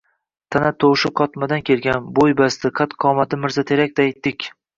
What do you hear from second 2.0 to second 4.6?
bo‘y-basti, qad-qomati mirzaterakday tik